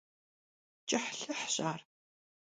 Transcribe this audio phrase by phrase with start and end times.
[0.89, 1.79] КӀыхьлъыхьщ ар…